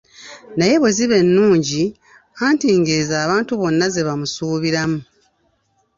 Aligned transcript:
Naye 0.57 0.75
bwe 0.81 0.89
ziba 0.95 1.15
ennungi, 1.23 1.81
anti 2.45 2.67
ng'ezo 2.79 3.13
abantu 3.25 3.51
bonna 3.59 3.85
ze 3.93 4.01
bamusuubiramu. 4.07 4.99